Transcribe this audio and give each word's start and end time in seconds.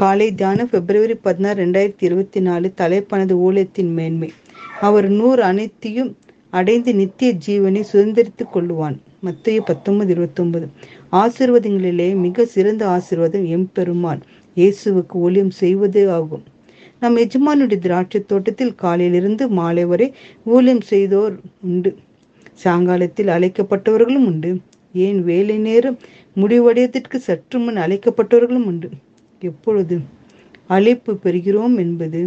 காலை 0.00 0.34
தியானம் 0.34 0.70
பிப்ரவரி 0.70 1.14
பதினாறு 1.14 1.66
ரெண்டாயிரத்தி 1.66 2.04
இருபத்தி 2.06 2.40
நாலு 2.40 2.72
தலைப்பானது 2.76 3.34
ஊழியத்தின் 3.46 3.90
மேன்மை. 3.92 4.32
அவர் 4.80 5.08
நூறு 5.08 5.42
அனைத்தையும் 5.42 6.16
அடைந்து 6.50 6.94
நித்திய 6.94 7.34
ஜீவனை 7.46 7.82
சுதந்திரித்துக் 7.92 8.52
கொள்ளுவான். 8.54 8.96
மத்திய 9.20 9.60
பத்தொன்பது 9.60 10.10
இருபத்தொன்பது. 10.14 10.68
ஆசிர்வாதங்களிலே 11.12 12.08
மிக 12.14 12.44
சிறந்த 12.44 12.82
ஆசிர்வாதம் 12.86 13.46
எம்பெருமான். 13.48 14.20
இயேசுவுக்கு 14.56 15.20
ஊழியம் 15.26 15.54
செய்வதே 15.62 16.04
ஆகும். 16.06 16.44
நம் 17.00 17.16
எஜமானுடைய 17.16 17.78
திராட்சை 17.78 18.22
தோட்டத்தில் 18.26 18.74
காலையிலிருந்து 18.74 19.48
மாலை 19.48 19.84
வரை 19.84 20.12
ஊழியம் 20.44 20.84
செய்தோர் 20.92 21.40
உண்டு. 21.60 21.96
சாயங்காலத்தில் 22.52 23.26
அழைக்கப்பட்டவர்களும் 23.26 24.28
உண்டு. 24.32 24.58
ஏன் 24.92 25.24
வேலை 25.24 25.58
நேரம் 25.58 25.98
முடிவடையத்திற்கு 26.36 27.16
சற்று 27.16 27.58
முன் 27.58 27.76
அழைக்கப்பட்டவர்களும் 27.76 28.68
உண்டு. 28.72 28.90
எப்பொழுது 29.50 29.96
அழைப்பு 30.74 31.12
பெறுகிறோம் 31.22 31.76
என்பது 31.84 32.20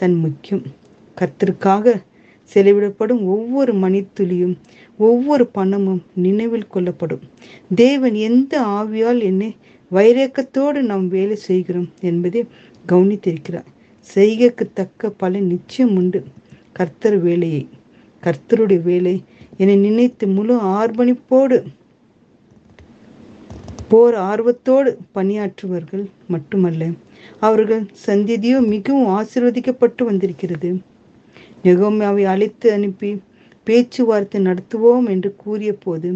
தன் 0.00 0.16
முக்கியம். 0.24 0.64
கத்திற்காக 1.16 1.94
செலவிடப்படும் 2.52 3.22
ஒவ்வொரு 3.34 3.72
மணித்துளியும் 3.74 4.54
ஒவ்வொரு 4.98 5.44
பணமும் 5.56 6.02
நினைவில் 6.24 6.72
கொள்ளப்படும். 6.74 7.22
தேவன் 7.80 8.16
எந்த 8.28 8.52
ஆவியால் 8.76 9.20
என்னை 9.30 9.50
வைரக்கத்தோடு 9.90 10.80
நாம் 10.90 11.06
வேலை 11.08 11.36
செய்கிறோம் 11.48 11.88
என்பதை 12.00 12.40
கவனித்திருக்கிறார். 12.86 13.68
செய்கைக்கு 14.14 14.64
தக்க 14.74 15.10
பல 15.22 15.40
நிச்சயம் 15.52 15.94
உண்டு. 15.96 16.20
கர்த்தர் 16.72 17.18
வேலையை 17.26 17.62
கர்த்தருடைய 18.22 18.80
வேலை 18.82 19.14
என்னை 19.56 19.76
நினைத்து 19.76 20.26
முழு 20.36 20.54
ஆர்ப்பணிப்போடு 20.76 21.56
போர் 23.92 24.14
ஆர்வத்தோடு 24.14 24.90
பணியாற்றுவர்கள் 25.14 26.04
மட்டுமல்ல 26.28 26.82
அவர்கள் 27.40 27.82
சந்திதியோ 28.06 28.58
மிகவும் 28.66 29.10
ஆசிர்வதிக்கப்பட்டு 29.18 30.02
வந்திருக்கிறது. 30.04 30.70
நெகோமியாவை 31.64 32.24
அழைத்து 32.24 32.72
அனுப்பி 32.72 33.10
பேச்சுவார்த்தை 33.66 34.38
நடத்துவோம் 34.42 35.06
என்று 35.08 35.30
கூறிய 35.36 35.72
போது 35.84 36.08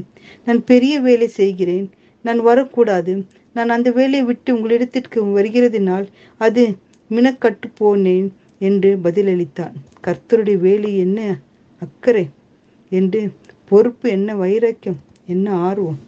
நான் 0.45 0.65
பெரிய 0.65 0.95
வேலை 1.01 1.29
செய்கிறேன். 1.29 1.87
நான் 2.25 2.41
வரக்கூடாது. 2.41 3.13
நான் 3.57 3.69
அந்த 3.69 3.91
வேலையை 3.91 4.25
விட்டு 4.27 4.51
உங்களிடத்திற்கு 4.57 5.19
வருகிறதினால் 5.37 6.07
அது 6.41 6.65
மினக்கட்டு 7.11 7.69
போனேன் 7.81 8.29
என்று 8.59 8.91
பதிலளித்தான் 9.05 9.75
கர்த்தருடைய 10.07 10.59
வேலை 10.59 10.91
என்ன? 10.99 11.21
அக்கறை? 11.83 12.27
என்று 12.93 13.21
பொறுப்பு 13.71 14.07
என்ன 14.11 14.35
வைராக்கியம்? 14.35 15.01
என்ன 15.27 15.57
ஆர்வம்? 15.69 15.99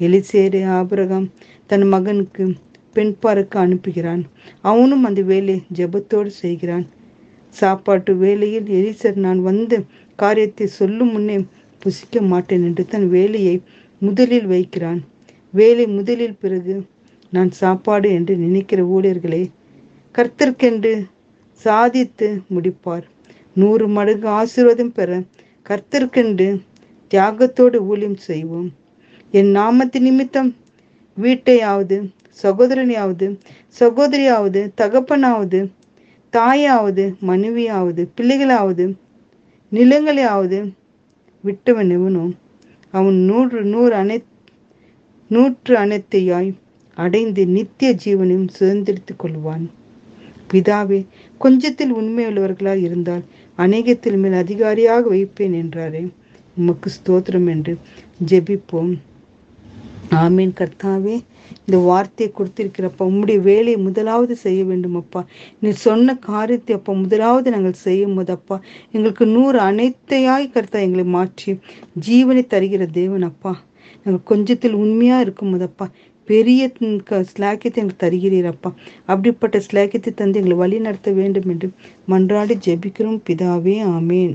எலிசேரு 0.00 0.60
ஆபரகம் 0.78 1.26
தன் 1.66 1.86
மகனுக்கு 1.86 2.44
பெண் 2.92 3.14
பார்க்க 3.18 3.66
அனுப்புகிறான். 3.66 4.22
அவனும் 4.60 5.04
அந்த 5.04 5.22
வேலை 5.22 5.62
ஜெபத்தோடு 5.74 6.26
செய்கிறான். 6.26 6.86
சாப்பாட்டு 7.48 8.16
வேலையில் 8.16 8.68
எலிசர் 8.78 9.16
நான் 9.16 9.40
வந்த 9.42 9.82
காரியத்தை 10.16 10.66
சொல்லும் 10.66 11.10
முன்னே 11.10 11.36
புசிக்க 11.82 12.20
மாட்டேன் 12.22 12.62
என்று 12.62 12.86
தன் 12.86 13.08
வேலையை 13.08 13.62
முதலில் 13.98 14.46
வைக்கிறான். 14.46 15.00
வேலை 15.50 15.86
முதலில் 15.86 16.40
பிறகு 16.40 16.74
நான் 17.30 17.50
சாப்பாடு 17.50 18.08
என்று 18.10 18.36
நினைக்கிற 18.36 18.82
ஊழியர்களே 18.82 19.42
கர்த்தர்க்கென்று 20.14 20.92
சாதித்து 21.54 22.28
முடிப்பார். 22.54 23.04
நூறு 23.54 23.88
மடங்கு 23.88 24.28
ஆசீர்வாதம் 24.28 24.92
பெற 24.92 25.22
கர்த்தர்க்கென்று 25.70 26.60
தியாகத்தோடு 27.10 27.76
ஊழியம் 27.90 28.16
செய்வோம். 28.16 28.70
என் 29.38 29.48
நாமத்து 29.56 29.98
நிமித்தம் 29.98 30.50
வீட்டையாவது 31.16 31.96
சகோதரனையாவது 32.42 33.26
சகோதரியாவது 33.80 34.60
தகப்பனாவது 34.80 35.60
தாயாவது 36.32 37.04
மனைவியாவது 37.26 38.02
பிள்ளைகளாவது 38.16 38.84
நிலங்களையாவது 39.72 40.58
விட்டவன் 41.44 41.90
எவனோ 41.90 42.24
அவன் 42.94 43.18
நூறு 43.30 43.62
நூறு 43.64 43.94
அனை 43.94 44.18
நூற்று 45.30 45.74
அனைத்தையாய் 45.76 46.50
அடைந்து 46.96 47.44
நித்திய 47.46 47.90
ஜீவனையும் 48.04 48.48
சுதந்திரித்துக் 48.58 49.20
கொள்வான். 49.22 49.64
பிதாவே 50.50 51.00
கொஞ்சத்தில் 51.40 51.96
உண்மையுள்ளவர்களாய் 52.00 52.84
இருந்தால் 52.88 53.24
அநேகத்தில் 53.58 54.16
மேல் 54.16 54.38
அதிகாரியாக 54.42 55.02
வைப்பேன் 55.08 55.56
என்றாரே. 55.62 56.04
உமக்கு 56.56 56.90
ஸ்தோத்திரம் 56.96 57.48
என்று 57.48 57.74
ஜெபிப்போம். 58.30 58.94
ஆமீன். 60.22 60.54
கர்த்தாவே 60.60 61.16
இந்த 61.66 61.76
வார்த்தையை 61.88 62.28
கொடுத்திருக்கிறப்ப 62.38 63.08
உம்முடைய 63.10 63.38
வேலையை 63.48 63.78
முதலாவது 63.86 64.34
செய்ய 64.44 64.60
வேண்டும் 64.70 64.96
அப்பா. 65.02 65.20
நீ 65.60 65.70
சொன்ன 65.84 66.16
காரியத்தை 66.30 66.72
அப்பா 66.78 66.94
முதலாவது 67.04 67.48
நாங்கள் 67.54 67.82
செய்யும் 67.86 68.16
போது 68.18 68.32
அப்பா 68.38 68.56
எங்களுக்கு 68.94 69.26
நூறு 69.36 69.60
அனைத்தையாய் 69.68 70.52
கர்த்தா 70.56 70.80
எங்களை 70.86 71.04
மாற்றி 71.16 71.52
ஜீவனை 72.08 72.44
தருகிற 72.54 72.86
தேவன் 73.00 73.28
அப்பா. 73.30 73.54
நாங்கள் 74.04 74.26
கொஞ்சத்தில் 74.32 74.80
உண்மையா 74.82 75.18
இருக்கும் 75.26 75.52
போதப்பா 75.54 75.88
பெரிய 76.28 76.60
ஸ்லாக்கியத்தை 77.30 77.80
எங்களுக்கு 77.80 78.04
தருகிறீரப்பா 78.04 78.70
அப்படிப்பட்ட 79.10 79.56
ஸ்லாக்கியத்தை 79.66 80.10
தந்து 80.20 80.38
எங்களை 80.40 80.56
வழி 80.62 80.76
நடத்த 80.86 81.10
வேண்டும் 81.18 81.48
என்று 81.54 81.68
மன்றாடி 82.12 82.54
ஜெபிக்கிறோம். 82.66 83.18
பிதாவே 83.28 83.76
ஆமேன். 83.96 84.34